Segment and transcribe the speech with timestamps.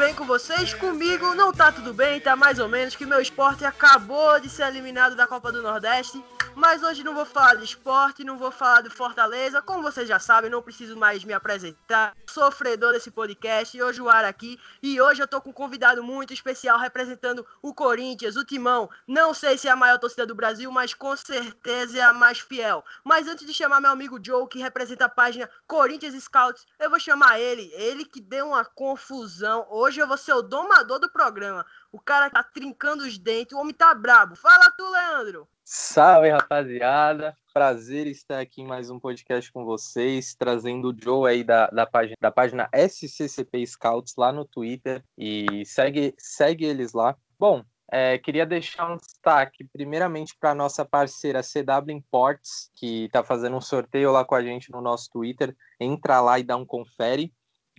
[0.00, 0.72] bem com vocês?
[0.72, 4.66] Comigo não tá tudo bem, tá mais ou menos que meu esporte acabou de ser
[4.68, 6.24] eliminado da Copa do Nordeste.
[6.60, 9.62] Mas hoje não vou falar de esporte, não vou falar do Fortaleza.
[9.62, 12.14] Como vocês já sabem, não preciso mais me apresentar.
[12.28, 14.60] Sofredor desse podcast, hoje o ar aqui.
[14.82, 18.90] E hoje eu tô com um convidado muito especial representando o Corinthians, o Timão.
[19.08, 22.40] Não sei se é a maior torcida do Brasil, mas com certeza é a mais
[22.40, 22.84] fiel.
[23.02, 27.00] Mas antes de chamar meu amigo Joe, que representa a página Corinthians Scouts, eu vou
[27.00, 27.72] chamar ele.
[27.72, 29.66] Ele que deu uma confusão.
[29.70, 31.64] Hoje eu vou ser o domador do programa.
[31.90, 34.36] O cara tá trincando os dentes, o homem tá brabo.
[34.36, 35.48] Fala tu, Leandro.
[35.72, 37.32] Salve, rapaziada.
[37.54, 41.86] Prazer estar aqui em mais um podcast com vocês, trazendo o Joe aí da, da,
[41.86, 45.04] página, da página SCCP Scouts lá no Twitter.
[45.16, 47.16] E segue, segue eles lá.
[47.38, 53.56] Bom, é, queria deixar um destaque, primeiramente, para nossa parceira CW Imports, que está fazendo
[53.56, 55.56] um sorteio lá com a gente no nosso Twitter.
[55.78, 57.32] Entra lá e dá um confere.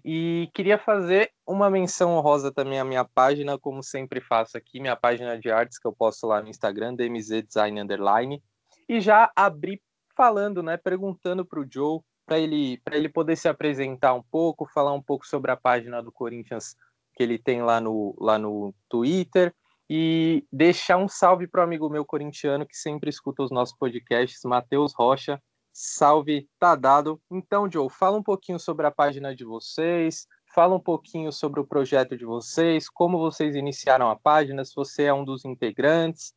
[0.04, 4.96] E queria fazer uma menção honrosa também à minha página, como sempre faço aqui, minha
[4.96, 8.42] página de artes que eu posto lá no Instagram, DMZ Design Underline.
[8.90, 9.82] E já abri
[10.16, 14.94] falando, né, perguntando para o Joe, para ele, ele poder se apresentar um pouco, falar
[14.94, 16.76] um pouco sobre a página do Corinthians
[17.16, 19.54] que ele tem lá no, lá no Twitter
[19.90, 24.42] e deixar um salve para o amigo meu corintiano que sempre escuta os nossos podcasts,
[24.46, 25.42] Matheus Rocha,
[25.74, 27.22] Salve, tá dado.
[27.32, 31.66] Então, Joe, fala um pouquinho sobre a página de vocês, fala um pouquinho sobre o
[31.66, 36.34] projeto de vocês, como vocês iniciaram a página, se você é um dos integrantes.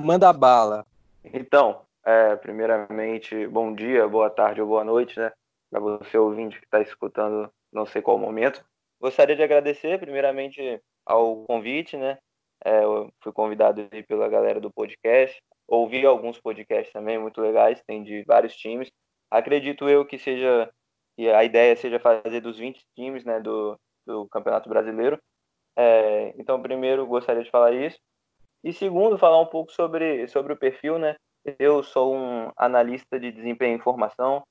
[0.00, 0.86] Manda bala.
[1.22, 5.32] Então, é, primeiramente, bom dia, boa tarde ou boa noite, né?
[5.70, 8.64] Para você ouvinte que está escutando, não sei qual momento.
[8.98, 12.18] Gostaria de agradecer, primeiramente, ao convite, né?
[12.64, 18.02] É, eu fui convidado pela galera do podcast ouvi alguns podcasts também muito legais, tem
[18.02, 18.90] de vários times.
[19.30, 20.70] Acredito eu que seja
[21.14, 25.20] que a ideia seja fazer dos 20 times, né, do, do Campeonato Brasileiro.
[25.76, 27.98] É, então, primeiro, gostaria de falar isso.
[28.64, 31.16] E segundo, falar um pouco sobre, sobre o perfil, né?
[31.58, 34.42] Eu sou um analista de desempenho e informação,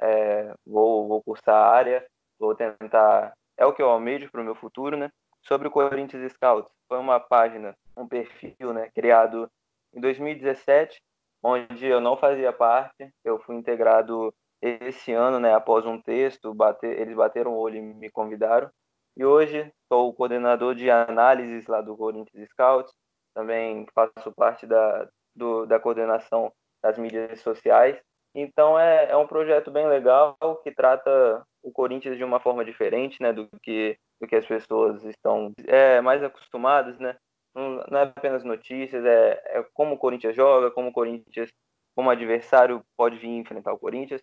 [0.00, 2.06] é, vou, vou cursar a área,
[2.38, 5.10] vou tentar, é o que eu almejo para o meu futuro, né?
[5.42, 9.48] Sobre o Corinthians Scouts, foi uma página, um perfil, né, criado
[9.94, 11.00] em 2017,
[11.42, 16.98] onde eu não fazia parte, eu fui integrado esse ano, né, após um texto, bater,
[16.98, 18.70] eles bateram o olho e me convidaram.
[19.16, 22.92] E hoje sou o coordenador de análises lá do Corinthians Scouts,
[23.34, 28.00] também faço parte da, do, da coordenação das mídias sociais.
[28.34, 33.22] Então é, é um projeto bem legal que trata o Corinthians de uma forma diferente,
[33.22, 37.16] né, do que do que as pessoas estão é, mais acostumadas, né?
[37.54, 41.50] Não é apenas notícias, é, é como o Corinthians joga, como o Corinthians,
[41.94, 44.20] como adversário pode vir enfrentar o Corinthians.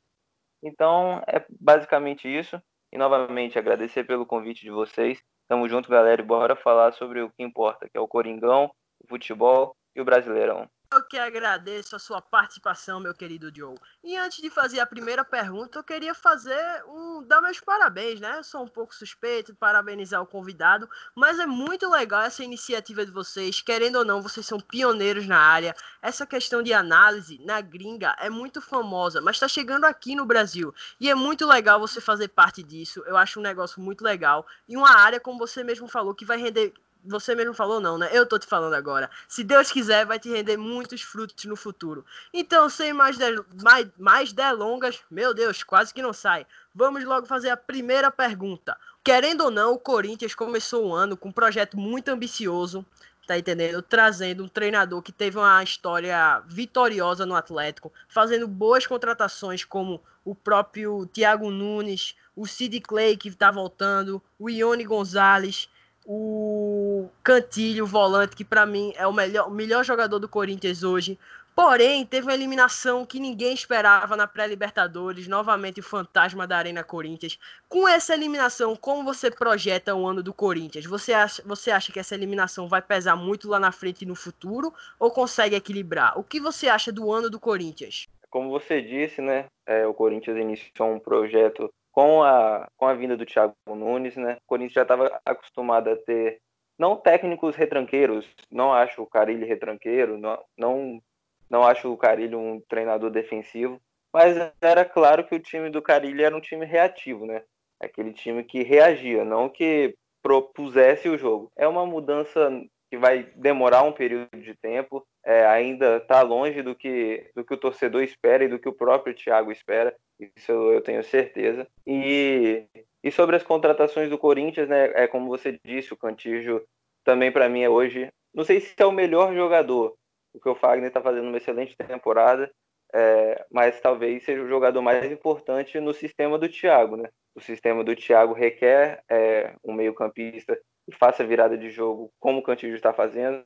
[0.64, 2.62] Então, é basicamente isso.
[2.94, 5.22] E novamente agradecer pelo convite de vocês.
[5.48, 9.08] Tamo junto, galera, e bora falar sobre o que importa, que é o Coringão, o
[9.08, 10.70] futebol e o Brasileirão.
[10.94, 13.78] Eu que agradeço a sua participação, meu querido Joe.
[14.04, 18.40] E antes de fazer a primeira pergunta, eu queria fazer um dar meus parabéns, né?
[18.40, 23.06] Eu sou um pouco suspeito de parabenizar o convidado, mas é muito legal essa iniciativa
[23.06, 23.62] de vocês.
[23.62, 25.74] Querendo ou não, vocês são pioneiros na área.
[26.02, 30.76] Essa questão de análise na gringa é muito famosa, mas está chegando aqui no Brasil.
[31.00, 33.02] E é muito legal você fazer parte disso.
[33.06, 34.46] Eu acho um negócio muito legal.
[34.68, 36.74] E uma área, como você mesmo falou, que vai render
[37.04, 38.10] você mesmo falou não, né?
[38.12, 39.10] Eu tô te falando agora.
[39.28, 42.06] Se Deus quiser, vai te render muitos frutos no futuro.
[42.34, 46.46] Então, sem mais, de, mais, mais delongas, meu Deus, quase que não sai.
[46.74, 48.78] Vamos logo fazer a primeira pergunta.
[49.04, 52.86] Querendo ou não, o Corinthians começou o ano com um projeto muito ambicioso,
[53.26, 53.82] tá entendendo?
[53.82, 60.36] Trazendo um treinador que teve uma história vitoriosa no Atlético, fazendo boas contratações como o
[60.36, 65.68] próprio Thiago Nunes, o Sid Clay que tá voltando, o Ione Gonzalez
[66.06, 70.84] o Cantilho, o volante, que para mim é o melhor, o melhor jogador do Corinthians
[70.84, 71.18] hoje.
[71.54, 77.38] Porém, teve uma eliminação que ninguém esperava na pré-Libertadores, novamente o fantasma da Arena Corinthians.
[77.68, 80.86] Com essa eliminação, como você projeta o ano do Corinthians?
[80.86, 84.16] Você acha, você acha que essa eliminação vai pesar muito lá na frente e no
[84.16, 86.18] futuro ou consegue equilibrar?
[86.18, 88.08] O que você acha do ano do Corinthians?
[88.30, 93.18] Como você disse, né, é, o Corinthians iniciou um projeto com a, com a vinda
[93.18, 94.38] do Thiago Nunes, né?
[94.44, 96.40] O Corinthians já estava acostumado a ter
[96.80, 101.02] não técnicos retranqueiros, não acho o Carilli retranqueiro, não, não,
[101.50, 103.80] não acho o Carilli um treinador defensivo,
[104.12, 107.44] mas era claro que o time do Carilli era um time reativo, né?
[107.80, 111.52] Aquele time que reagia, não que propusesse o jogo.
[111.56, 112.50] É uma mudança
[112.90, 117.54] que vai demorar um período de tempo, é, ainda está longe do que, do que
[117.54, 119.96] o torcedor espera e do que o próprio Thiago espera,
[120.36, 121.68] isso eu tenho certeza.
[121.86, 122.66] E,
[123.04, 126.64] e sobre as contratações do Corinthians, né, é como você disse, o Cantígio
[127.04, 129.96] também para mim é hoje, não sei se é o melhor jogador,
[130.32, 132.52] porque o Fagner está fazendo uma excelente temporada,
[132.94, 137.10] é, mas talvez seja o jogador mais importante no sistema do Thiago, né?
[137.34, 142.44] O sistema do Thiago requer é, um meio-campista que faça virada de jogo, como o
[142.44, 143.44] Cantillo está fazendo,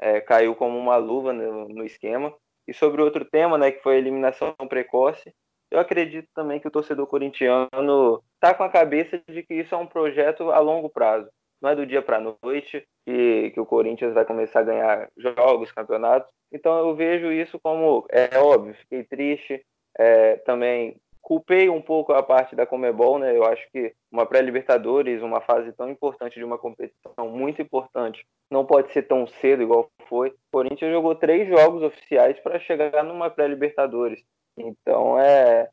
[0.00, 2.34] é, caiu como uma luva no, no, esquema.
[2.66, 5.32] E sobre outro tema, né, que foi a eliminação precoce,
[5.70, 9.78] eu acredito também que o torcedor corintiano está com a cabeça de que isso é
[9.78, 11.28] um projeto a longo prazo.
[11.60, 15.08] Não é do dia para a noite que, que o Corinthians vai começar a ganhar
[15.16, 16.30] jogos, campeonatos.
[16.52, 19.64] Então eu vejo isso como, é óbvio, fiquei triste.
[19.98, 20.96] É, também
[21.28, 23.36] culpei um pouco a parte da Comebol, né?
[23.36, 28.64] Eu acho que uma pré-Libertadores, uma fase tão importante de uma competição muito importante, não
[28.64, 30.30] pode ser tão cedo igual foi.
[30.30, 34.24] O Corinthians jogou três jogos oficiais para chegar numa pré-Libertadores.
[34.56, 35.68] Então, é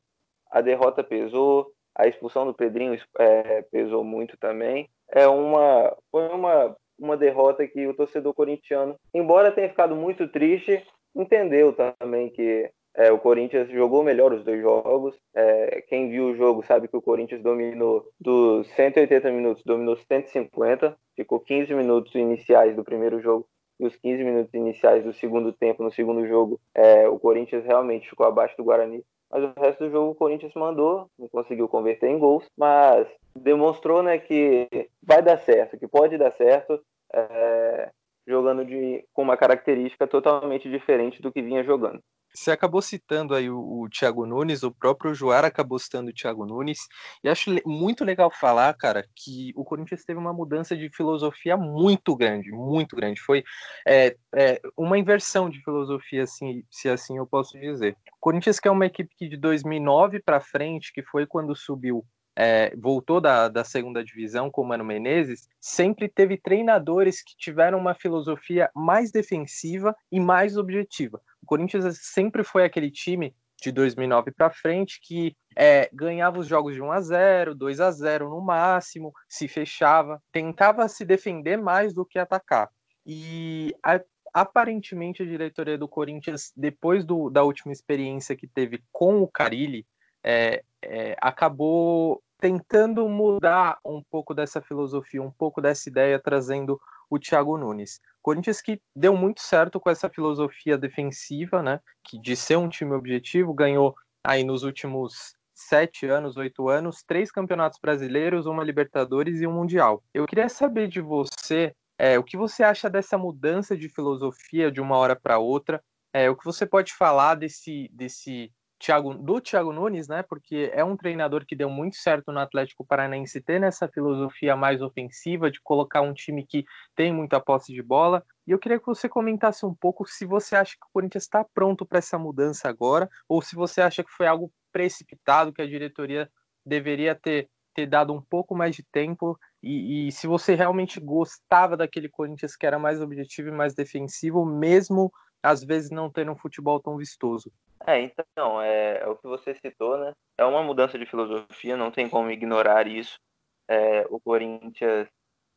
[0.52, 4.90] a derrota pesou, a expulsão do Pedrinho é, pesou muito também.
[5.08, 10.82] É uma foi uma uma derrota que o torcedor corintiano, embora tenha ficado muito triste,
[11.14, 15.16] entendeu também que é, o Corinthians jogou melhor os dois jogos.
[15.34, 20.96] É, quem viu o jogo sabe que o Corinthians dominou dos 180 minutos, dominou 150,
[21.16, 23.46] ficou 15 minutos iniciais do primeiro jogo
[23.80, 25.84] e os 15 minutos iniciais do segundo tempo.
[25.84, 29.04] No segundo jogo, é, o Corinthians realmente ficou abaixo do Guarani.
[29.30, 34.02] Mas o resto do jogo o Corinthians mandou, não conseguiu converter em gols, mas demonstrou
[34.02, 34.70] né, que
[35.04, 36.80] vai dar certo, que pode dar certo.
[37.14, 37.90] É,
[38.28, 42.02] jogando de, com uma característica totalmente diferente do que vinha jogando.
[42.36, 46.46] Você acabou citando aí o, o Thiago Nunes, o próprio Joara acabou citando o Thiago
[46.46, 46.80] Nunes,
[47.24, 52.14] e acho muito legal falar, cara, que o Corinthians teve uma mudança de filosofia muito
[52.16, 53.22] grande, muito grande.
[53.22, 53.42] Foi
[53.88, 57.96] é, é, uma inversão de filosofia, assim, se assim eu posso dizer.
[58.12, 62.06] O Corinthians que é uma equipe que de 2009 para frente, que foi quando subiu
[62.36, 67.78] é, voltou da, da segunda divisão com o Mano Menezes, sempre teve treinadores que tiveram
[67.78, 71.22] uma filosofia mais defensiva e mais objetiva.
[71.42, 76.76] O Corinthians sempre foi aquele time de 2009 para frente que é, ganhava os jogos
[76.76, 81.94] de 1 a 0, 2 a 0 no máximo, se fechava, tentava se defender mais
[81.94, 82.70] do que atacar.
[83.06, 84.02] E a,
[84.34, 89.86] aparentemente a diretoria do Corinthians, depois do, da última experiência que teve com o Carilli,
[90.24, 96.80] é, é, acabou tentando mudar um pouco dessa filosofia, um pouco dessa ideia, trazendo
[97.10, 98.00] o Thiago Nunes.
[98.22, 101.80] Corinthians que deu muito certo com essa filosofia defensiva, né?
[102.04, 107.32] Que de ser um time objetivo, ganhou aí nos últimos sete anos, oito anos, três
[107.32, 110.04] campeonatos brasileiros, uma Libertadores e um Mundial.
[110.14, 114.82] Eu queria saber de você é, o que você acha dessa mudança de filosofia de
[114.82, 115.82] uma hora para outra.
[116.14, 120.22] É, o que você pode falar desse, desse Thiago, do Thiago Nunes, né?
[120.24, 124.82] Porque é um treinador que deu muito certo no Atlético Paranaense ter nessa filosofia mais
[124.82, 128.24] ofensiva de colocar um time que tem muita posse de bola.
[128.46, 131.44] E eu queria que você comentasse um pouco se você acha que o Corinthians está
[131.44, 135.68] pronto para essa mudança agora, ou se você acha que foi algo precipitado, que a
[135.68, 136.30] diretoria
[136.66, 141.78] deveria ter, ter dado um pouco mais de tempo, e, e se você realmente gostava
[141.78, 145.12] daquele Corinthians que era mais objetivo e mais defensivo, mesmo
[145.46, 147.52] às vezes não tendo um futebol tão vistoso.
[147.86, 150.14] É, então, é, é, o que você citou, né?
[150.38, 153.20] É uma mudança de filosofia, não tem como ignorar isso.
[153.68, 155.08] É, o Corinthians,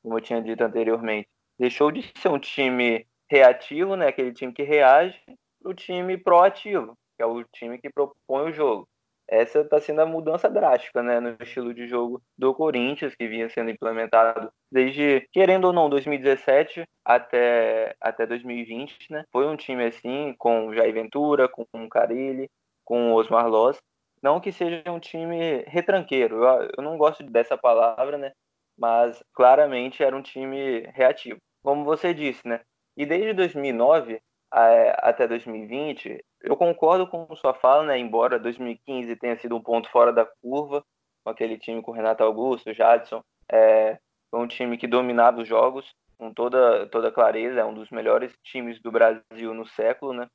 [0.02, 1.28] como eu tinha dito anteriormente,
[1.59, 4.09] deixou de ser um time reativo, né?
[4.09, 5.18] Aquele time que reage,
[5.64, 8.87] o time proativo, que é o time que propõe o jogo
[9.28, 13.49] essa está sendo a mudança drástica né, no estilo de jogo do Corinthians, que vinha
[13.49, 19.11] sendo implementado desde, querendo ou não, 2017 até, até 2020.
[19.11, 19.25] Né?
[19.30, 22.49] Foi um time assim, com Jair Ventura, com Carilli,
[22.85, 23.78] com Osmar Loss.
[24.23, 28.32] Não que seja um time retranqueiro, eu, eu não gosto dessa palavra, né?
[28.78, 31.38] mas claramente era um time reativo.
[31.62, 32.61] Como você disse, né?
[32.97, 34.20] E desde 2009
[34.50, 37.99] até 2020, eu concordo com sua fala, né?
[37.99, 40.85] Embora 2015 tenha sido um ponto fora da curva,
[41.25, 43.99] com aquele time com Renato Augusto, Jadson, é,
[44.30, 48.33] foi um time que dominava os jogos com toda, toda clareza, é um dos melhores
[48.42, 50.26] times do Brasil no século, né?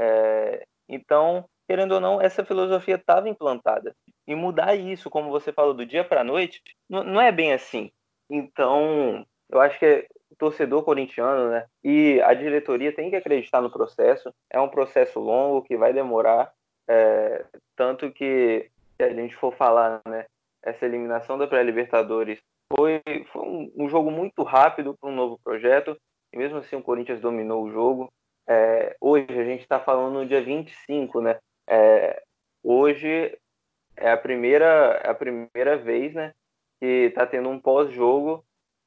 [0.00, 3.94] É, então, querendo ou não, essa filosofia estava implantada.
[4.26, 7.52] E mudar isso, como você falou, do dia para a noite, não, não é bem
[7.52, 7.90] assim.
[8.30, 10.06] Então, eu acho que
[10.42, 11.66] torcedor corintiano, né?
[11.84, 14.34] E a diretoria tem que acreditar no processo.
[14.50, 16.52] É um processo longo que vai demorar,
[16.88, 17.44] é,
[17.76, 20.26] tanto que se a gente for falar, né?
[20.60, 22.40] Essa eliminação da pré-libertadores
[22.76, 23.00] foi,
[23.32, 25.96] foi um, um, jogo muito rápido para um novo projeto.
[26.32, 28.12] e mesmo assim o Corinthians dominou o jogo.
[28.48, 31.38] É, hoje a gente está falando no dia 25, né?
[31.68, 32.20] É,
[32.64, 33.38] hoje
[33.96, 36.32] é a primeira, é a primeira vez, né,
[36.80, 38.44] que está tendo um pós-jogo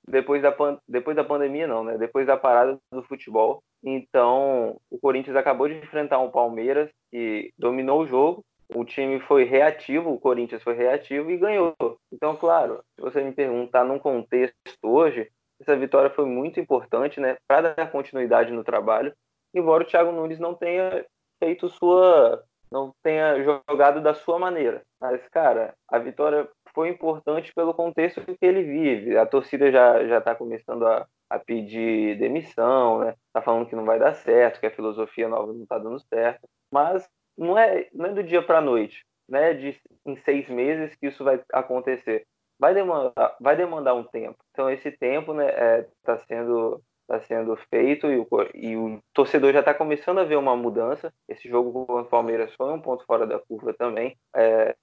[0.08, 0.56] depois da,
[0.88, 1.98] depois da pandemia, não, né?
[1.98, 3.64] Depois da parada do futebol.
[3.84, 8.44] Então, o Corinthians acabou de enfrentar um Palmeiras que dominou o jogo.
[8.74, 11.76] O time foi reativo, o Corinthians foi reativo e ganhou.
[12.12, 15.30] Então, claro, se você me perguntar num contexto hoje,
[15.62, 19.14] essa vitória foi muito importante, né, para dar continuidade no trabalho.
[19.54, 21.06] Embora o Thiago Nunes não tenha
[21.42, 24.82] feito sua, não tenha jogado da sua maneira.
[25.00, 29.18] Mas, cara, a vitória foi importante pelo contexto que ele vive.
[29.18, 33.16] A torcida já já está começando a, a pedir demissão, né?
[33.34, 36.48] Tá falando que não vai dar certo, que a filosofia nova não está dando certo.
[36.70, 39.54] Mas não é, não é do dia para a noite, né?
[39.54, 42.28] De, em seis meses que isso vai acontecer.
[42.60, 44.38] Vai demandar, vai demandar um tempo.
[44.52, 49.00] Então esse tempo, né, está é, tá sendo está sendo feito e o, e o
[49.14, 51.14] torcedor já está começando a ver uma mudança.
[51.30, 54.18] Esse jogo com o Palmeiras foi um ponto fora da curva também.
[54.36, 54.76] É,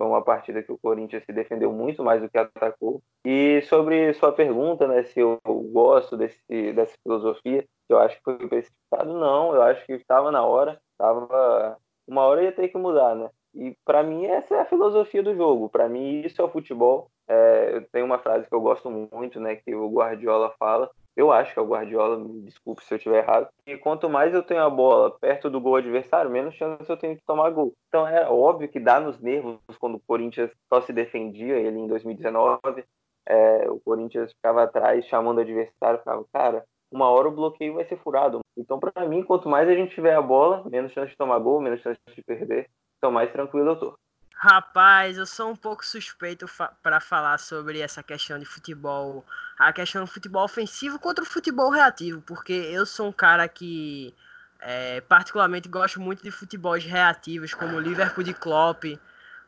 [0.00, 3.02] foi uma partida que o Corinthians se defendeu muito mais do que atacou.
[3.22, 8.48] E sobre sua pergunta, né, se eu gosto desse, dessa filosofia, eu acho que foi
[8.48, 9.54] precipitado, não.
[9.54, 11.76] Eu acho que estava na hora, estava
[12.08, 13.28] uma hora ia ter que mudar, né?
[13.54, 15.68] E para mim essa é a filosofia do jogo.
[15.68, 17.10] Para mim isso é o futebol.
[17.28, 20.90] É, tem uma frase que eu gosto muito, né, que o Guardiola fala,
[21.20, 23.48] eu acho que é o Guardiola, me desculpe se eu estiver errado.
[23.66, 27.14] E quanto mais eu tenho a bola perto do gol adversário, menos chance eu tenho
[27.14, 27.74] de tomar gol.
[27.88, 31.86] Então é óbvio que dá nos nervos quando o Corinthians só se defendia, ele em
[31.86, 32.84] 2019.
[33.26, 37.84] É, o Corinthians ficava atrás chamando o adversário, ficava, cara, uma hora o bloqueio vai
[37.84, 38.40] ser furado.
[38.56, 41.60] Então, para mim, quanto mais a gente tiver a bola, menos chance de tomar gol,
[41.60, 42.68] menos chance de perder.
[42.98, 43.98] Então, mais tranquilo eu tô.
[44.42, 49.22] Rapaz, eu sou um pouco suspeito fa para falar sobre essa questão de futebol,
[49.58, 54.14] a questão do futebol ofensivo contra o futebol reativo, porque eu sou um cara que
[54.58, 58.84] é, particularmente gosto muito de futebols reativos, como o Liverpool de Klopp,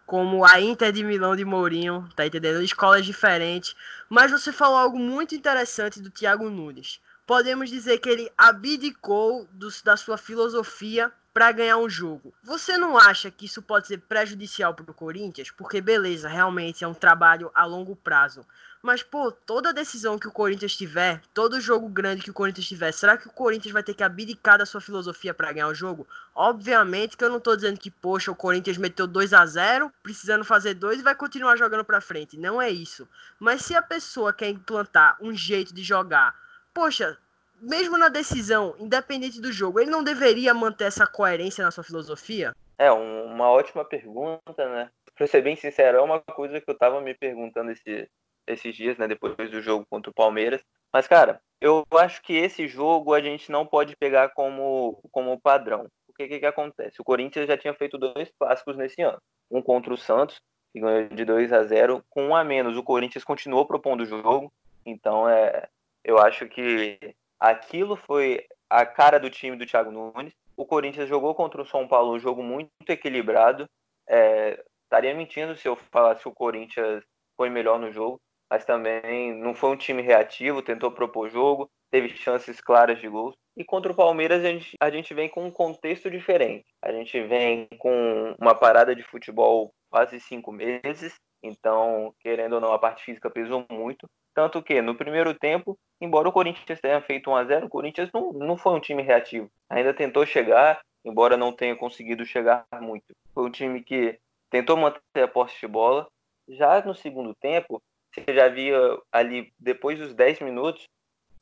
[0.04, 2.60] como a Inter de Milão de Mourinho, tá entendendo?
[2.60, 3.74] Escolas diferentes.
[4.10, 7.00] Mas você falou algo muito interessante do Thiago Nunes.
[7.26, 12.34] Podemos dizer que ele abdicou do, da sua filosofia para ganhar um jogo.
[12.42, 15.50] Você não acha que isso pode ser prejudicial para o Corinthians?
[15.50, 18.46] Porque beleza, realmente é um trabalho a longo prazo.
[18.82, 22.92] Mas pô, toda decisão que o Corinthians tiver, todo jogo grande que o Corinthians tiver,
[22.92, 26.06] será que o Corinthians vai ter que abdicar da sua filosofia para ganhar o jogo?
[26.34, 30.44] Obviamente que eu não tô dizendo que poxa, o Corinthians meteu 2 a 0, precisando
[30.44, 32.36] fazer dois e vai continuar jogando para frente.
[32.36, 33.08] Não é isso.
[33.38, 36.34] Mas se a pessoa quer implantar um jeito de jogar,
[36.74, 37.16] poxa,
[37.62, 42.52] mesmo na decisão, independente do jogo, ele não deveria manter essa coerência na sua filosofia?
[42.76, 44.90] É, um, uma ótima pergunta, né?
[45.14, 48.10] Pra ser bem sincero, é uma coisa que eu tava me perguntando esse,
[48.46, 49.06] esses dias, né?
[49.06, 50.60] Depois do jogo contra o Palmeiras.
[50.92, 55.86] Mas, cara, eu acho que esse jogo a gente não pode pegar como, como padrão.
[56.08, 57.00] O que, que, que acontece?
[57.00, 59.18] O Corinthians já tinha feito dois clássicos nesse ano.
[59.50, 60.40] Um contra o Santos,
[60.72, 62.76] que ganhou de 2 a 0 com um a menos.
[62.76, 64.52] O Corinthians continuou propondo o jogo.
[64.84, 65.68] Então, é,
[66.04, 70.32] eu acho que Aquilo foi a cara do time do Thiago Nunes.
[70.56, 73.68] O Corinthians jogou contra o São Paulo um jogo muito equilibrado.
[74.08, 77.02] É, estaria mentindo se eu falasse que o Corinthians
[77.36, 82.10] foi melhor no jogo, mas também não foi um time reativo, tentou propor jogo, teve
[82.10, 83.34] chances claras de gols.
[83.56, 86.66] E contra o Palmeiras a gente, a gente vem com um contexto diferente.
[86.80, 92.72] A gente vem com uma parada de futebol quase cinco meses, então, querendo ou não,
[92.72, 94.08] a parte física pesou muito.
[94.34, 98.10] Tanto que no primeiro tempo, embora o Corinthians tenha feito 1 a 0 o Corinthians
[98.12, 99.50] não, não foi um time reativo.
[99.68, 103.04] Ainda tentou chegar, embora não tenha conseguido chegar muito.
[103.34, 104.18] Foi um time que
[104.50, 106.06] tentou manter a posse de bola.
[106.48, 107.82] Já no segundo tempo,
[108.12, 108.78] você já via
[109.10, 110.86] ali, depois dos 10 minutos,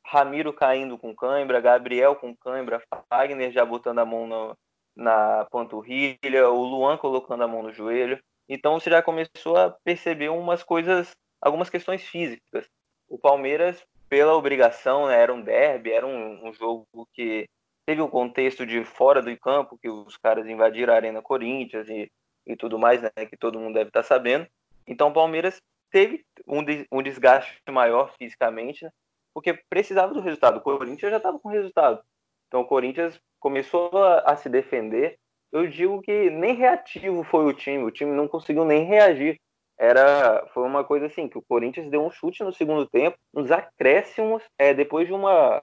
[0.05, 4.55] Ramiro caindo com cãibra, Gabriel com cãibra, Fagner já botando a mão na,
[4.95, 8.21] na panturrilha, o Luan colocando a mão no joelho.
[8.53, 12.67] Então você já começou a perceber umas coisas, algumas questões físicas
[13.11, 17.45] o Palmeiras, pela obrigação, né, era um derby, era um, um jogo que
[17.85, 21.89] teve o um contexto de fora do campo, que os caras invadiram a Arena Corinthians
[21.89, 22.09] e,
[22.47, 24.47] e tudo mais, né, que todo mundo deve estar sabendo.
[24.87, 28.91] Então o Palmeiras teve um, um desgaste maior fisicamente, né,
[29.33, 30.57] porque precisava do resultado.
[30.57, 32.01] O Corinthians já estava com resultado.
[32.47, 35.17] Então o Corinthians começou a, a, se defender.
[35.51, 39.37] Eu digo que nem reativo foi o time, o time não conseguiu nem reagir
[39.81, 43.49] era foi uma coisa assim que o Corinthians deu um chute no segundo tempo, nos
[43.49, 45.59] acréscimos, é, depois de uma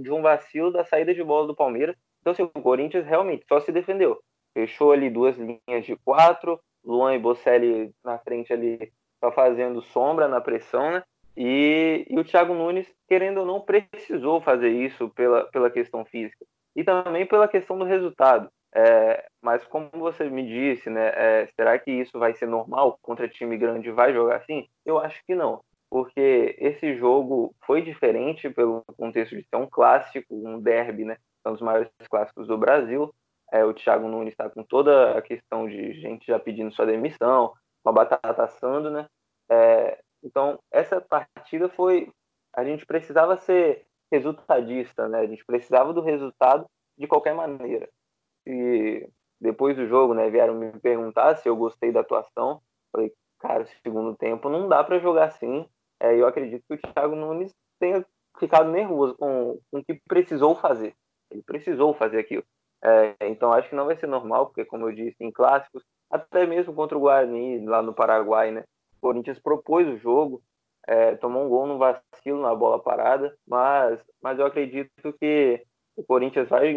[0.00, 1.94] de um vacilo da saída de bola do Palmeiras.
[2.22, 4.18] Então assim, o Corinthians realmente só se defendeu.
[4.54, 8.90] Fechou ali duas linhas de quatro, Luan e Bocelli na frente ali
[9.22, 11.02] só fazendo sombra na pressão, né?
[11.36, 16.44] E, e, o Thiago Nunes, querendo ou não, precisou fazer isso pela, pela questão física
[16.74, 18.48] e também pela questão do resultado.
[18.74, 23.28] É, mas como você me disse, né, é, será que isso vai ser normal contra
[23.28, 24.68] time grande vai jogar assim?
[24.84, 30.26] Eu acho que não, porque esse jogo foi diferente pelo contexto de ser um clássico,
[30.30, 33.12] um derby, né, um dos maiores clássicos do Brasil.
[33.50, 37.54] É, o Thiago Nunes está com toda a questão de gente já pedindo sua demissão,
[37.82, 39.06] uma batata assando, né?
[39.50, 42.12] É, então essa partida foi,
[42.54, 45.20] a gente precisava ser resultadista, né?
[45.20, 46.66] A gente precisava do resultado
[46.98, 47.88] de qualquer maneira
[48.48, 49.08] e
[49.40, 52.60] depois do jogo, né, vieram me perguntar se eu gostei da atuação.
[52.90, 55.66] Falei, cara, segundo tempo não dá para jogar assim.
[56.00, 58.04] É, eu acredito que o Thiago Nunes tenha
[58.38, 60.94] ficado nervoso com, com o que precisou fazer.
[61.30, 62.44] Ele precisou fazer aquilo.
[62.82, 66.46] É, então acho que não vai ser normal, porque como eu disse, em clássicos, até
[66.46, 68.64] mesmo contra o Guarani lá no Paraguai, né,
[68.96, 70.42] o Corinthians propôs o jogo,
[70.86, 75.62] é, tomou um gol no vacilo na bola parada, mas, mas eu acredito que
[75.98, 76.72] o Corinthians vai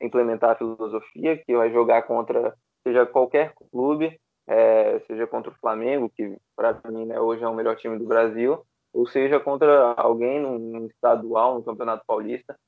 [0.00, 2.54] implementar a filosofia que vai jogar contra
[2.86, 7.54] seja qualquer clube, é, seja contra o Flamengo, que para mim né, hoje é o
[7.54, 12.58] melhor time do Brasil, ou seja contra alguém num estadual, no Campeonato Paulista.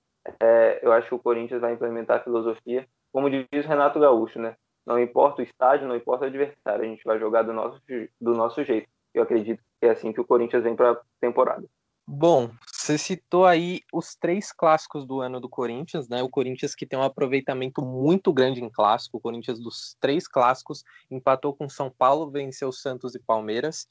[0.41, 4.57] É, eu acho que o Corinthians vai implementar a filosofia, como diz Renato Gaúcho, né?
[4.87, 7.81] Não importa o estádio, não importa o adversário, a gente vai jogar do nosso,
[8.21, 8.89] do nosso jeito.
[9.13, 11.67] Eu acredito que é assim que o Corinthians vem para a temporada.
[12.07, 12.51] Bom,
[12.81, 16.23] você citou aí os três clássicos do ano do Corinthians, né?
[16.23, 19.19] O Corinthians que tem um aproveitamento muito grande em clássico.
[19.19, 23.87] O Corinthians dos três clássicos empatou com São Paulo, venceu Santos e Palmeiras.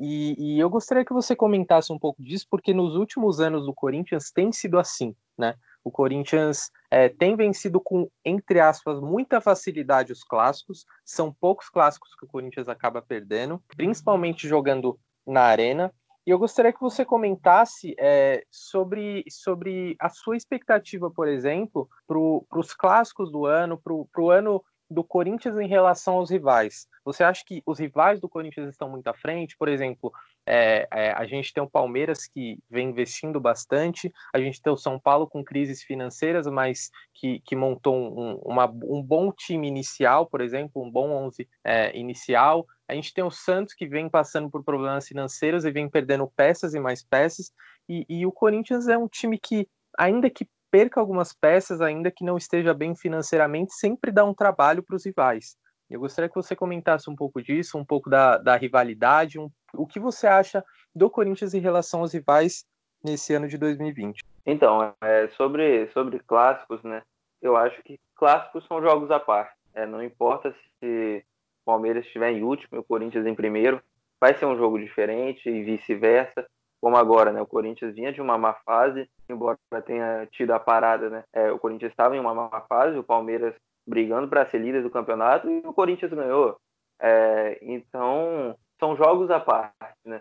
[0.00, 3.74] E, e, eu gostaria que você comentasse um pouco disso, porque nos últimos anos do
[3.74, 5.56] Corinthians tem sido assim, né?
[5.82, 10.86] O Corinthians é, tem vencido com, entre aspas, muita facilidade os clássicos.
[11.04, 14.96] São poucos clássicos que o Corinthians acaba perdendo, principalmente jogando
[15.26, 15.92] na arena.
[16.28, 22.18] E eu gostaria que você comentasse é, sobre, sobre a sua expectativa, por exemplo, para
[22.60, 26.86] os clássicos do ano, para o ano do Corinthians em relação aos rivais.
[27.02, 29.56] Você acha que os rivais do Corinthians estão muito à frente?
[29.56, 30.12] Por exemplo,
[30.50, 34.78] é, é, a gente tem o Palmeiras que vem investindo bastante, a gente tem o
[34.78, 40.26] São Paulo com crises financeiras, mas que, que montou um, uma, um bom time inicial,
[40.26, 42.66] por exemplo, um bom 11 é, inicial.
[42.88, 46.72] A gente tem o Santos que vem passando por problemas financeiros e vem perdendo peças
[46.72, 47.52] e mais peças.
[47.86, 52.24] E, e o Corinthians é um time que, ainda que perca algumas peças, ainda que
[52.24, 55.56] não esteja bem financeiramente, sempre dá um trabalho para os rivais.
[55.90, 59.86] Eu gostaria que você comentasse um pouco disso, um pouco da, da rivalidade, um, o
[59.86, 62.64] que você acha do Corinthians em relação aos rivais
[63.02, 64.24] nesse ano de 2020.
[64.44, 67.02] Então, é, sobre, sobre clássicos, né?
[67.40, 69.54] Eu acho que clássicos são jogos à parte.
[69.74, 71.24] É, não importa se
[71.64, 73.82] Palmeiras estiver em último e o Corinthians em primeiro,
[74.18, 76.46] vai ser um jogo diferente e vice-versa,
[76.80, 77.42] como agora, né?
[77.42, 81.24] O Corinthians vinha de uma má fase, embora tenha tido a parada, né?
[81.32, 83.54] É, o Corinthians estava em uma má fase, o Palmeiras
[83.86, 86.58] brigando para ser líder do campeonato e o Corinthians ganhou.
[87.00, 90.20] É, então, são jogos à parte, né?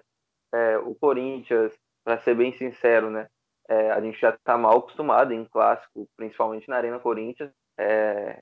[0.54, 3.28] É, o Corinthians, para ser bem sincero, né?
[3.70, 7.52] É, a gente já está mal acostumado em clássico, principalmente na Arena Corinthians.
[7.78, 8.40] É,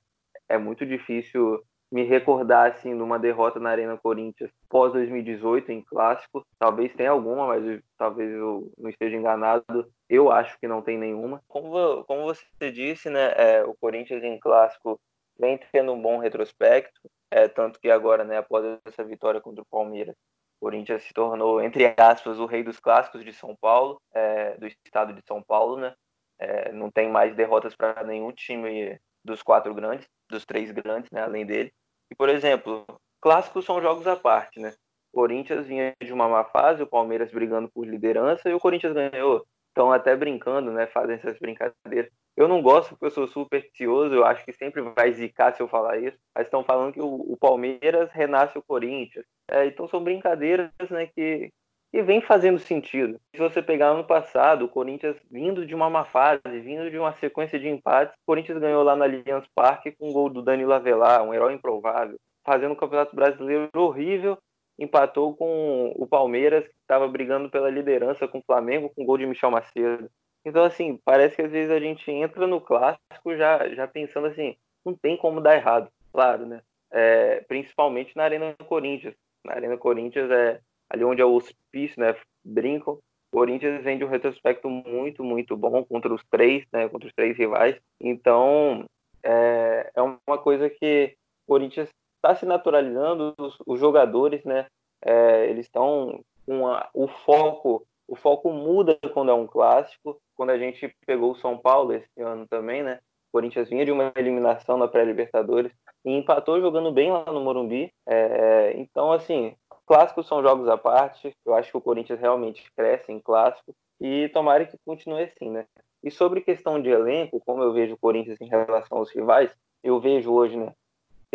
[0.47, 5.81] é muito difícil me recordar assim de uma derrota na Arena Corinthians pós 2018 em
[5.81, 6.45] clássico.
[6.59, 9.65] Talvez tenha alguma, mas talvez eu não esteja enganado.
[10.09, 11.41] Eu acho que não tem nenhuma.
[11.47, 14.99] Como, como você disse, né, é, o Corinthians em clássico
[15.39, 17.01] vem tendo um bom retrospecto,
[17.31, 20.15] é, tanto que agora, né, após essa vitória contra o Palmeiras,
[20.59, 24.67] o Corinthians se tornou, entre aspas, o rei dos clássicos de São Paulo, é, do
[24.67, 25.93] estado de São Paulo, né?
[26.39, 31.21] É, não tem mais derrotas para nenhum time dos quatro grandes, dos três grandes, né,
[31.21, 31.73] além dele.
[32.11, 32.85] E, por exemplo,
[33.21, 34.73] clássicos são jogos à parte, né?
[35.11, 38.93] O Corinthians vinha de uma má fase, o Palmeiras brigando por liderança e o Corinthians
[38.93, 39.45] ganhou.
[39.71, 42.11] Então, até brincando, né, fazem essas brincadeiras.
[42.35, 45.67] Eu não gosto porque eu sou supersticioso, eu acho que sempre vai zicar se eu
[45.69, 49.25] falar isso, mas estão falando que o, o Palmeiras renasce o Corinthians.
[49.49, 51.49] É, então são brincadeiras né, que,
[51.91, 53.19] que vem fazendo sentido.
[53.33, 57.13] Se você pegar ano passado, o Corinthians vindo de uma má fase, vindo de uma
[57.13, 60.41] sequência de empates, o Corinthians ganhou lá no Allianz Parque com o um gol do
[60.41, 64.37] Danilo Avelar, um herói improvável, fazendo um campeonato brasileiro horrível,
[64.77, 69.17] empatou com o Palmeiras, que estava brigando pela liderança com o Flamengo, com o gol
[69.17, 70.09] de Michel Macedo.
[70.45, 74.55] Então, assim, parece que às vezes a gente entra no clássico já, já pensando assim,
[74.85, 76.61] não tem como dar errado, claro, né?
[76.91, 79.15] É, principalmente na Arena Corinthians.
[79.43, 82.15] Na Arena Corinthians é ali onde é o hospício, né?
[82.43, 82.99] Brincam.
[83.31, 86.87] O Corinthians vem de um retrospecto muito, muito bom contra os três, né?
[86.87, 87.75] Contra os três rivais.
[87.99, 88.85] Então,
[89.23, 91.15] é, é uma coisa que
[91.47, 94.67] o Corinthians está se naturalizando, os, os, jogadores, né?
[95.03, 100.19] É, eles estão com a, o foco o foco muda quando é um clássico.
[100.35, 102.99] Quando a gente pegou o São Paulo esse ano também, né?
[103.29, 105.71] O Corinthians vinha de uma eliminação na pré-Libertadores
[106.05, 107.91] e empatou jogando bem lá no Morumbi.
[108.07, 111.35] É, então, assim, clássicos são jogos à parte.
[111.45, 115.65] Eu acho que o Corinthians realmente cresce em clássico e tomara que continue assim, né?
[116.03, 119.51] E sobre questão de elenco, como eu vejo o Corinthians em relação aos rivais,
[119.83, 120.71] eu vejo hoje, né,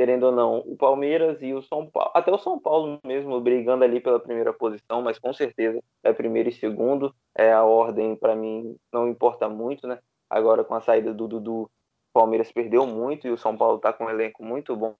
[0.00, 3.84] querendo ou não, o Palmeiras e o São Paulo, até o São Paulo mesmo brigando
[3.84, 8.34] ali pela primeira posição, mas com certeza é primeiro e segundo, é a ordem para
[8.34, 9.98] mim não importa muito, né?
[10.30, 11.70] Agora com a saída do Dudu, o
[12.14, 14.96] Palmeiras perdeu muito e o São Paulo está com um elenco muito bom.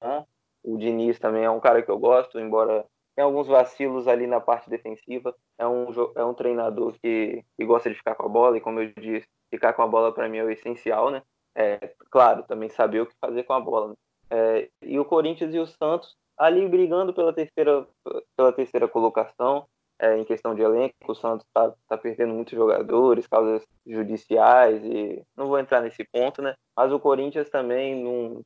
[0.62, 2.84] O Diniz também é um cara que eu gosto, embora
[3.16, 5.34] tem alguns vacilos ali na parte defensiva.
[5.56, 8.80] É um, é um treinador que, que gosta de ficar com a bola, e como
[8.80, 11.22] eu disse, ficar com a bola para mim é o essencial, né?
[11.54, 13.88] É, claro, também saber o que fazer com a bola.
[13.88, 13.94] Né?
[14.30, 17.86] É, e o Corinthians e o Santos ali brigando pela terceira,
[18.36, 19.66] pela terceira colocação.
[20.02, 25.22] É, em questão de elenco, o Santos está tá perdendo muitos jogadores, causas judiciais, e
[25.36, 26.54] não vou entrar nesse ponto, né?
[26.74, 28.40] Mas o Corinthians também, num,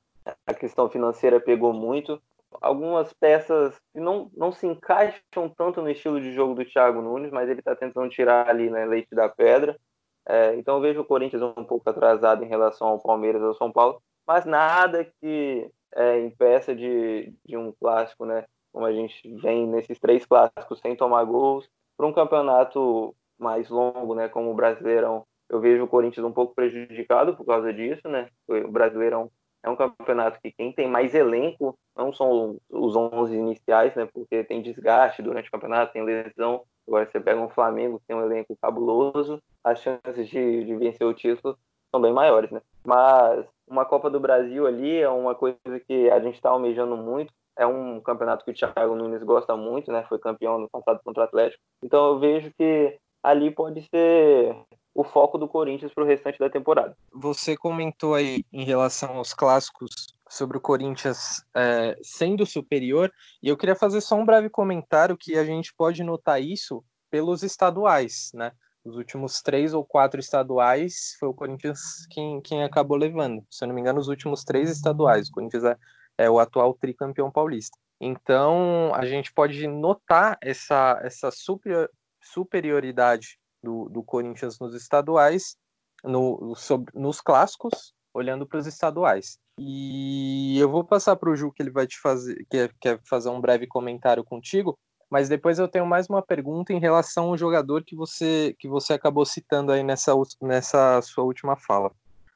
[0.45, 2.21] a questão financeira pegou muito.
[2.61, 7.49] Algumas peças não, não se encaixam tanto no estilo de jogo do Thiago Nunes, mas
[7.49, 9.79] ele está tentando tirar ali né, leite da pedra.
[10.27, 13.71] É, então eu vejo o Corinthians um pouco atrasado em relação ao Palmeiras ou São
[13.71, 18.45] Paulo, mas nada que é, impeça de, de um clássico, né?
[18.73, 24.15] Como a gente vem nesses três clássicos sem tomar gols, para um campeonato mais longo,
[24.15, 24.29] né?
[24.29, 28.29] Como o Brasileirão, eu vejo o Corinthians um pouco prejudicado por causa disso, né?
[28.49, 29.31] O Brasileirão
[29.63, 34.07] é um campeonato que quem tem mais elenco não são os 11 iniciais, né?
[34.13, 36.65] Porque tem desgaste durante o campeonato, tem lesão.
[36.87, 41.07] Agora você pega um Flamengo que tem um elenco cabuloso, as chances de, de vencer
[41.07, 41.57] o título
[41.91, 42.61] são bem maiores, né?
[42.85, 47.33] Mas uma Copa do Brasil ali é uma coisa que a gente está almejando muito.
[47.57, 50.05] É um campeonato que o Thiago Nunes gosta muito, né?
[50.09, 51.63] Foi campeão no passado contra o Atlético.
[51.83, 54.57] Então eu vejo que ali pode ser
[54.95, 56.97] o foco do Corinthians para o restante da temporada.
[57.13, 63.11] Você comentou aí em relação aos clássicos sobre o Corinthians é, sendo superior,
[63.43, 67.43] e eu queria fazer só um breve comentário que a gente pode notar isso pelos
[67.43, 68.53] estaduais, né?
[68.85, 73.45] Os últimos três ou quatro estaduais foi o Corinthians quem, quem acabou levando.
[73.51, 75.29] Se eu não me engano, os últimos três estaduais.
[75.29, 75.77] O Corinthians é,
[76.19, 77.79] é o atual tricampeão paulista.
[77.99, 81.91] Então, a gente pode notar essa, essa super,
[82.23, 85.57] superioridade do, do Corinthians nos estaduais,
[86.05, 89.39] no, sobre, nos clássicos, olhando para os estaduais.
[89.59, 93.31] E eu vou passar para o Ju, que ele vai te fazer, quer, quer fazer
[93.31, 94.79] um breve comentário contigo,
[95.15, 98.95] mas depois eu tenho mais uma pergunta em relação ao jogador que você, que você
[98.95, 101.93] acabou citando aí nessa, nessa sua última fala.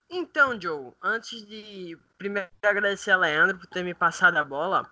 [0.09, 4.89] Então, Joe, antes de primeiro agradecer a Leandro por ter me passado a bola,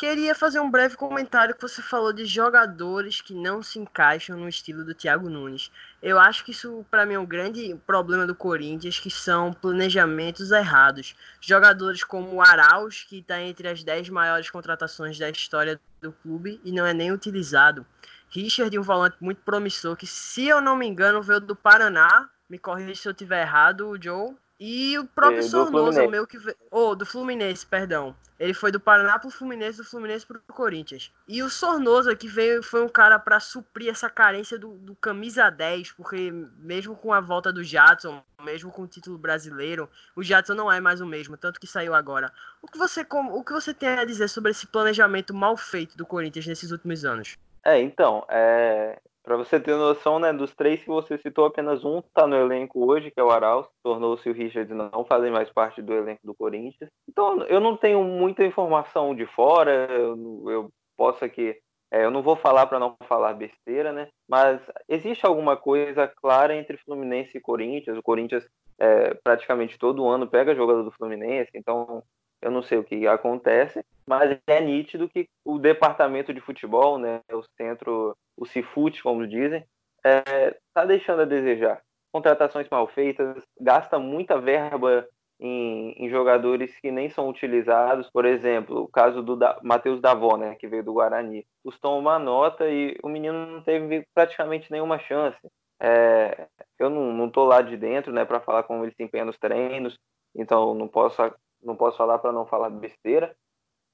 [0.00, 4.48] queria fazer um breve comentário que você falou de jogadores que não se encaixam no
[4.48, 5.70] estilo do Thiago Nunes.
[6.00, 10.52] Eu acho que isso para mim é um grande problema do Corinthians, que são planejamentos
[10.52, 11.14] errados.
[11.38, 16.72] Jogadores como o que está entre as 10 maiores contratações da história do clube e
[16.72, 17.84] não é nem utilizado.
[18.30, 22.58] Richard, um volante muito promissor, que se eu não me engano veio do Paraná, me
[22.58, 26.54] corrija se eu estiver errado, Joe, e o próprio é, Sornosa, meu que veio.
[26.70, 28.14] Oh, do Fluminense, perdão.
[28.38, 31.10] Ele foi do Paraná pro Fluminense, do Fluminense pro Corinthians.
[31.26, 35.48] E o Sornosa, que veio, foi um cara para suprir essa carência do, do, camisa
[35.48, 40.54] 10, porque mesmo com a volta do Jadson, mesmo com o título brasileiro, o Jadson
[40.54, 42.30] não é mais o mesmo, tanto que saiu agora.
[42.60, 46.04] O que você, o que você tem a dizer sobre esse planejamento mal feito do
[46.04, 47.38] Corinthians nesses últimos anos?
[47.64, 51.98] É, então, é, para você ter noção, né, dos três que você citou, apenas um
[51.98, 53.66] está no elenco hoje, que é o Arauz.
[53.82, 56.90] Tornou-se o Richard não fazem mais parte do elenco do Corinthians.
[57.08, 59.88] Então, eu não tenho muita informação de fora.
[59.90, 61.56] Eu, eu posso aqui.
[61.92, 64.08] É, eu não vou falar para não falar besteira, né?
[64.28, 67.98] Mas existe alguma coisa clara entre Fluminense e Corinthians.
[67.98, 68.46] O Corinthians
[68.78, 72.02] é, praticamente todo ano pega jogador do Fluminense, então
[72.42, 77.20] eu não sei o que acontece, mas é nítido que o departamento de futebol, né,
[77.30, 79.64] o centro, o Cifut, como dizem,
[80.04, 81.82] está é, tá deixando a desejar.
[82.10, 85.06] Contratações mal feitas, gasta muita verba
[85.38, 88.10] em, em, jogadores que nem são utilizados.
[88.10, 91.46] Por exemplo, o caso do da, Matheus Davó, né, que veio do Guarani.
[91.62, 95.38] Custou uma nota e o menino não teve praticamente nenhuma chance.
[95.78, 96.48] É,
[96.78, 99.98] eu não estou lá de dentro né, para falar como ele se empenha nos treinos,
[100.34, 101.22] então não posso
[101.62, 103.34] não posso falar para não falar besteira,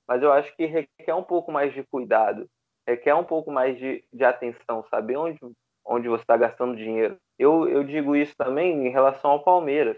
[0.07, 2.49] mas eu acho que requer um pouco mais de cuidado,
[2.87, 5.39] requer um pouco mais de, de atenção, saber onde,
[5.85, 7.17] onde você está gastando dinheiro.
[7.39, 9.97] Eu, eu digo isso também em relação ao Palmeiras.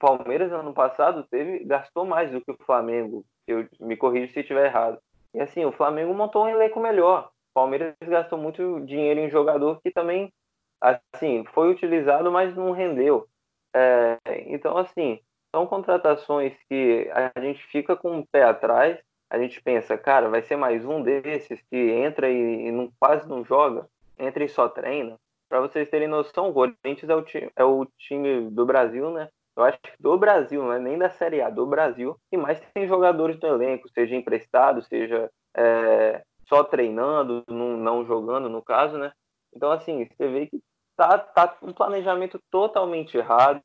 [0.00, 3.24] O Palmeiras, ano passado, teve gastou mais do que o Flamengo.
[3.46, 4.98] Eu me corrijo se estiver errado.
[5.34, 7.30] E assim, o Flamengo montou um elenco melhor.
[7.50, 10.32] O Palmeiras gastou muito dinheiro em jogador que também
[10.80, 13.26] assim, foi utilizado, mas não rendeu.
[13.74, 15.20] É, então, assim,
[15.54, 18.98] são contratações que a gente fica com o pé atrás,
[19.30, 23.28] a gente pensa, cara, vai ser mais um desses que entra e, e não, quase
[23.28, 23.88] não joga,
[24.18, 25.16] entra e só treina.
[25.48, 29.28] Para vocês terem noção, o Corinthians é o, time, é o time do Brasil, né?
[29.56, 32.60] Eu acho que do Brasil, não é nem da Série A, do Brasil, que mais
[32.72, 38.96] tem jogadores no elenco, seja emprestado, seja é, só treinando, não, não jogando, no caso,
[38.96, 39.12] né?
[39.54, 40.60] Então, assim, você vê que
[40.96, 43.62] tá, tá um planejamento totalmente errado.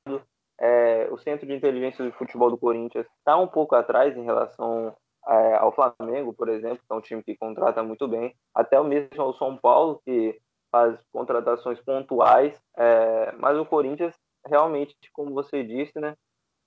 [0.59, 4.95] É, o Centro de Inteligência do Futebol do Corinthians está um pouco atrás em relação
[5.27, 8.83] é, ao Flamengo, por exemplo, que é um time que contrata muito bem, até o
[8.83, 10.39] mesmo ao São Paulo, que
[10.71, 16.15] faz contratações pontuais, é, mas o Corinthians realmente, como você disse, né,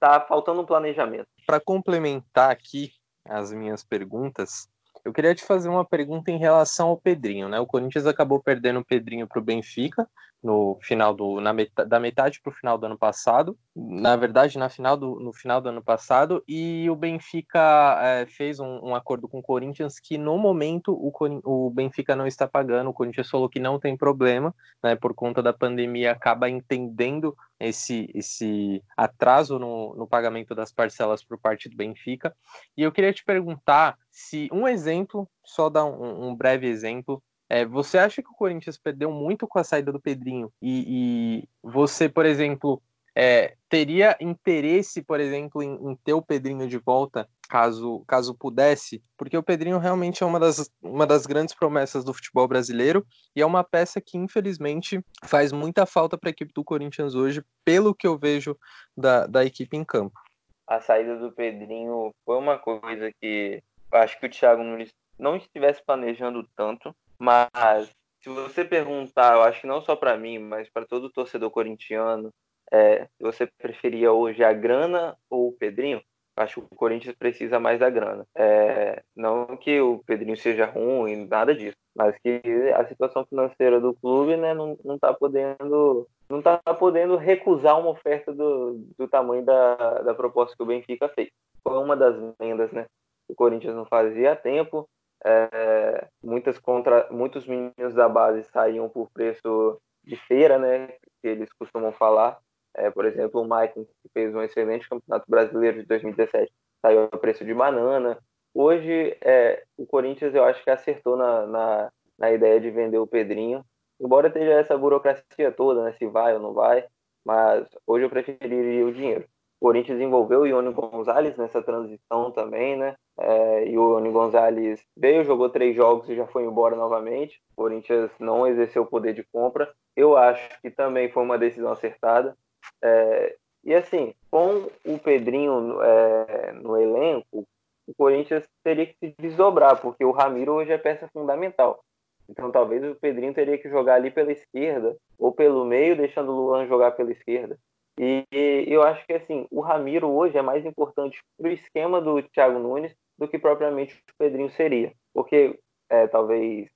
[0.00, 1.26] tá faltando um planejamento.
[1.46, 2.92] Para complementar aqui
[3.24, 4.68] as minhas perguntas,
[5.06, 7.60] eu queria te fazer uma pergunta em relação ao Pedrinho, né?
[7.60, 10.04] O Corinthians acabou perdendo o Pedrinho para o Benfica
[10.42, 14.58] no final do na metade, da metade para o final do ano passado, na verdade
[14.58, 18.94] na final do no final do ano passado e o Benfica é, fez um, um,
[18.94, 21.12] acordo com o Corinthians que no momento o,
[21.44, 24.96] o Benfica não está pagando, o Corinthians falou que não tem problema, né?
[24.96, 31.38] Por conta da pandemia acaba entendendo esse, esse atraso no, no pagamento das parcelas por
[31.38, 32.34] parte do Benfica.
[32.76, 37.66] E eu queria te perguntar se um exemplo, só dar um, um breve exemplo, é,
[37.66, 40.50] você acha que o Corinthians perdeu muito com a saída do Pedrinho?
[40.60, 42.82] E, e você, por exemplo,
[43.14, 49.02] é, teria interesse, por exemplo, em, em, ter o Pedrinho de volta, caso, caso pudesse?
[49.18, 53.42] Porque o Pedrinho realmente é uma das, uma das grandes promessas do futebol brasileiro e
[53.42, 57.94] é uma peça que, infelizmente, faz muita falta para a equipe do Corinthians hoje, pelo
[57.94, 58.56] que eu vejo
[58.96, 60.18] da, da equipe em campo.
[60.66, 63.62] A saída do Pedrinho foi uma coisa que
[63.96, 67.90] acho que o Thiago Nunes não estivesse planejando tanto, mas
[68.22, 72.30] se você perguntar, eu acho que não só para mim, mas para todo torcedor corintiano,
[72.72, 76.02] é, você preferia hoje a grana ou o Pedrinho,
[76.36, 78.26] acho que o Corinthians precisa mais da grana.
[78.34, 82.42] É, não que o Pedrinho seja ruim, nada disso, mas que
[82.74, 87.90] a situação financeira do clube né, não, não tá podendo não tá podendo recusar uma
[87.90, 91.30] oferta do, do tamanho da, da proposta que o Benfica fez.
[91.62, 92.86] Foi uma das vendas né,
[93.28, 94.88] o Corinthians não fazia tempo.
[95.24, 100.88] É, muitas contra, muitos meninos da base saíam por preço de feira, né,
[101.20, 102.38] que eles costumam falar.
[102.74, 107.18] É, por exemplo, o Maicon, que fez um excelente campeonato brasileiro de 2017, saiu a
[107.18, 108.18] preço de banana.
[108.54, 113.06] Hoje, é, o Corinthians, eu acho que acertou na, na, na, ideia de vender o
[113.06, 113.64] Pedrinho,
[113.98, 116.86] embora tenha essa burocracia toda, né, se vai ou não vai,
[117.24, 119.26] mas hoje eu preferiria o dinheiro.
[119.58, 122.94] O Corinthians envolveu o Ione Gonzalez nessa transição também, né?
[123.18, 127.40] É, e o Ione Gonzalez veio, jogou três jogos e já foi embora novamente.
[127.52, 129.72] O Corinthians não exerceu o poder de compra.
[129.94, 132.36] Eu acho que também foi uma decisão acertada.
[132.82, 137.46] É, e assim, com o Pedrinho é, no elenco,
[137.86, 141.82] o Corinthians teria que se desdobrar, porque o Ramiro hoje é peça fundamental.
[142.28, 146.46] Então talvez o Pedrinho teria que jogar ali pela esquerda ou pelo meio, deixando o
[146.46, 147.56] Luan jogar pela esquerda.
[147.98, 152.00] E, e eu acho que assim, o Ramiro hoje é mais importante para o esquema
[152.00, 154.92] do Thiago Nunes do que propriamente o Pedrinho seria.
[155.12, 156.68] Porque é, talvez,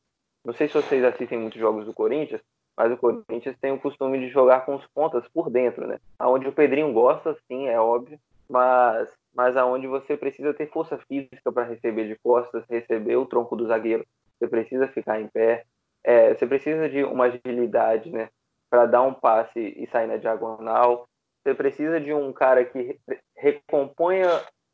[0.44, 2.40] não sei se vocês assistem muitos jogos do Corinthians,
[2.76, 5.98] mas o Corinthians tem o costume de jogar com os pontas por dentro, né?
[6.18, 11.52] Aonde o Pedrinho gosta, sim, é óbvio, mas mas aonde você precisa ter força física
[11.52, 14.04] para receber de costas, receber o tronco do zagueiro,
[14.36, 15.64] você precisa ficar em pé,
[16.02, 18.28] é, você precisa de uma agilidade, né?
[18.68, 21.08] Para dar um passe e sair na diagonal.
[21.42, 22.98] Você precisa de um cara que
[23.36, 24.28] recomponha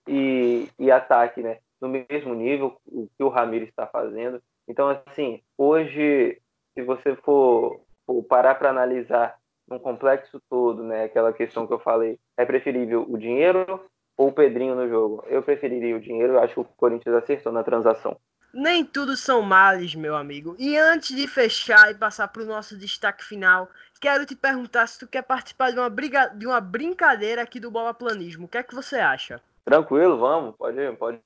[0.07, 1.59] e, e ataque, né?
[1.81, 4.41] No mesmo nível o que o Ramiro está fazendo.
[4.69, 6.41] Então, assim, hoje,
[6.75, 9.37] se você for for parar para analisar
[9.69, 13.85] um complexo todo, né, aquela questão que eu falei, é preferível o dinheiro
[14.17, 15.25] ou o Pedrinho no jogo?
[15.27, 18.17] Eu preferiria o dinheiro, eu acho que o Corinthians acertou na transação.
[18.55, 20.57] Nem tudo são males, meu amigo.
[20.59, 23.69] E antes de fechar e passar para o nosso destaque final,
[24.01, 26.29] quero te perguntar se tu quer participar de uma, briga...
[26.29, 28.47] de uma brincadeira aqui do Bola Planismo.
[28.47, 29.43] O que é que você acha?
[29.67, 31.21] Tranquilo, vamos, pode, pode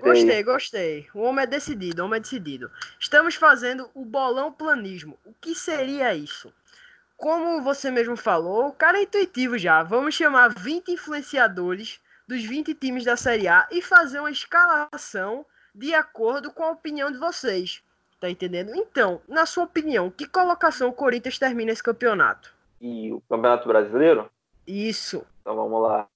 [0.00, 0.42] Gostei, aí.
[0.42, 1.06] gostei.
[1.14, 2.68] O homem é decidido, o homem é decidido.
[2.98, 5.16] Estamos fazendo o bolão planismo.
[5.24, 6.52] O que seria isso?
[7.16, 9.80] Como você mesmo falou, o cara é intuitivo já.
[9.84, 15.94] Vamos chamar 20 influenciadores dos 20 times da Série A e fazer uma escalação de
[15.94, 17.80] acordo com a opinião de vocês.
[18.20, 18.74] Tá entendendo?
[18.74, 22.52] Então, na sua opinião, que colocação o Corinthians termina esse campeonato?
[22.80, 24.28] E o Campeonato Brasileiro?
[24.66, 25.24] Isso.
[25.40, 26.08] Então vamos lá.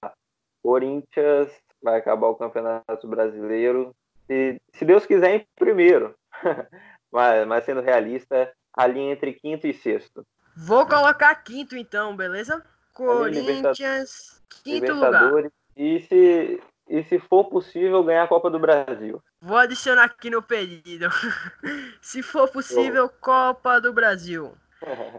[0.67, 1.49] Corinthians
[1.81, 3.95] vai acabar o Campeonato Brasileiro.
[4.25, 6.13] Se, se Deus quiser, em primeiro.
[7.09, 10.27] mas, mas sendo realista, ali entre quinto e sexto.
[10.57, 12.61] Vou colocar quinto então, beleza?
[12.93, 15.49] Corinthians, quinto lugar.
[15.73, 19.23] E se, e se for possível, ganhar a Copa do Brasil.
[19.39, 21.07] Vou adicionar aqui no pedido.
[22.01, 24.53] se for possível, Copa do Brasil.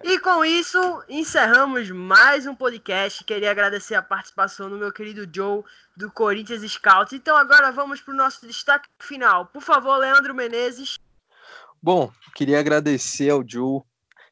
[0.05, 3.25] E com isso, encerramos mais um podcast.
[3.25, 5.64] Queria agradecer a participação do meu querido Joe,
[5.97, 7.12] do Corinthians Scouts.
[7.12, 9.47] Então agora vamos para o nosso destaque final.
[9.47, 10.97] Por favor, Leandro Menezes.
[11.83, 13.83] Bom, queria agradecer ao Joe,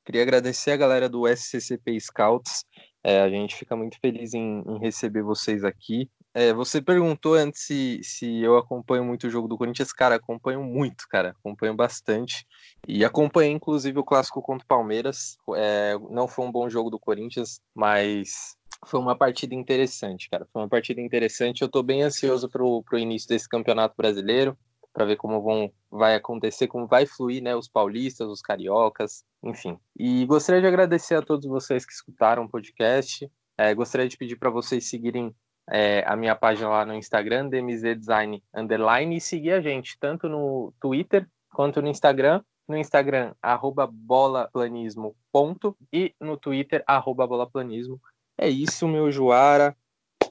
[0.04, 2.64] queria agradecer a galera do SCCP Scouts.
[3.02, 6.08] É, a gente fica muito feliz em, em receber vocês aqui.
[6.38, 9.90] É, você perguntou antes se, se eu acompanho muito o jogo do Corinthians.
[9.90, 11.30] Cara, acompanho muito, cara.
[11.30, 12.46] Acompanho bastante.
[12.86, 15.38] E acompanhei, inclusive, o clássico contra o Palmeiras.
[15.54, 20.46] É, não foi um bom jogo do Corinthians, mas foi uma partida interessante, cara.
[20.52, 21.62] Foi uma partida interessante.
[21.62, 24.58] Eu tô bem ansioso pro, pro início desse campeonato brasileiro,
[24.92, 27.56] para ver como vão, vai acontecer, como vai fluir, né?
[27.56, 29.78] Os paulistas, os cariocas, enfim.
[29.98, 33.26] E gostaria de agradecer a todos vocês que escutaram o podcast.
[33.56, 35.34] É, gostaria de pedir para vocês seguirem
[35.68, 40.28] é, a minha página lá no Instagram, DMZ Design Underline, e seguir a gente, tanto
[40.28, 42.42] no Twitter quanto no Instagram.
[42.68, 48.00] No Instagram, arroba bolaplanismo, ponto, e no Twitter, arroba bolaplanismo.
[48.36, 49.76] É isso, meu Joara,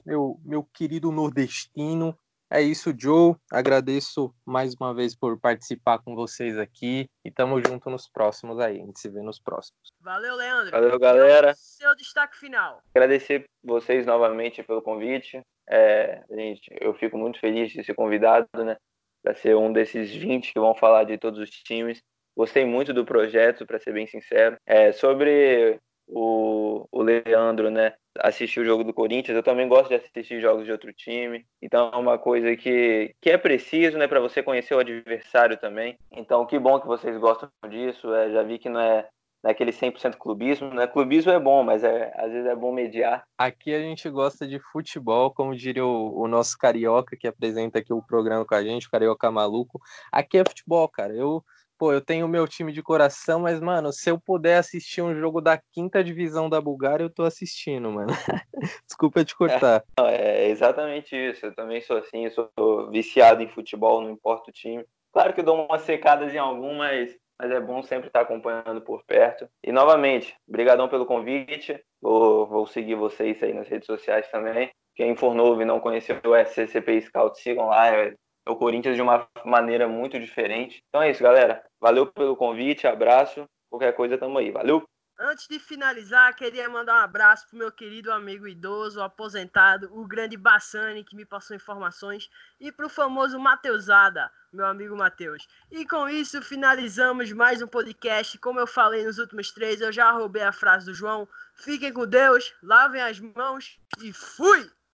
[0.04, 2.16] meu, meu querido nordestino.
[2.50, 3.34] É isso, Joe.
[3.52, 8.80] Agradeço mais uma vez por participar com vocês aqui e tamo junto nos próximos aí.
[8.80, 9.92] A gente se vê nos próximos.
[10.00, 10.70] Valeu, Leandro.
[10.70, 11.54] Valeu, galera.
[11.56, 12.80] Seu destaque final.
[12.94, 15.40] Agradecer vocês novamente pelo convite.
[15.68, 18.76] É, gente, eu fico muito feliz de ser convidado, né?
[19.24, 22.00] Para ser um desses 20 que vão falar de todos os times.
[22.36, 24.56] Gostei muito do projeto, para ser bem sincero.
[24.64, 27.94] É, sobre o, o Leandro, né?
[28.20, 31.44] Assistir o jogo do Corinthians, eu também gosto de assistir jogos de outro time.
[31.60, 34.06] Então é uma coisa que, que é preciso, né?
[34.06, 35.96] Para você conhecer o adversário também.
[36.10, 38.12] Então que bom que vocês gostam disso.
[38.14, 39.08] É, já vi que não é
[39.46, 40.88] naquele 100% clubismo, né?
[40.88, 43.24] Clubismo é bom, mas é, às vezes é bom mediar.
[43.38, 47.92] Aqui a gente gosta de futebol, como diria o, o, nosso carioca que apresenta aqui
[47.92, 49.80] o programa com a gente, o carioca maluco.
[50.10, 51.14] Aqui é futebol, cara.
[51.14, 51.44] Eu
[51.78, 55.14] pô, eu tenho o meu time de coração, mas, mano, se eu puder assistir um
[55.14, 58.08] jogo da quinta divisão da Bulgária, eu tô assistindo, mano.
[58.86, 59.84] Desculpa te cortar.
[60.00, 61.46] É, é, exatamente isso.
[61.46, 64.84] Eu também sou assim, eu sou viciado em futebol, não importa o time.
[65.12, 68.80] Claro que eu dou umas secadas em algum, mas, mas é bom sempre estar acompanhando
[68.80, 69.48] por perto.
[69.62, 71.80] E, novamente, brigadão pelo convite.
[72.00, 74.70] Vou, vou seguir vocês aí nas redes sociais também.
[74.94, 77.88] Quem for novo e não conheceu o SCCP Scout, sigam lá.
[77.88, 78.14] É
[78.46, 80.82] o Corinthians de uma maneira muito diferente.
[80.88, 81.64] Então é isso, galera.
[81.80, 83.44] Valeu pelo convite, abraço.
[83.68, 84.50] Qualquer coisa, tamo aí.
[84.50, 84.86] Valeu!
[85.18, 90.36] Antes de finalizar, queria mandar um abraço pro meu querido amigo idoso, aposentado, o grande
[90.36, 92.28] Bassani, que me passou informações,
[92.60, 95.48] e pro famoso Mateusada, meu amigo Mateus.
[95.70, 98.38] E com isso, finalizamos mais um podcast.
[98.38, 101.26] Como eu falei nos últimos três, eu já roubei a frase do João.
[101.54, 104.70] Fiquem com Deus, lavem as mãos e fui!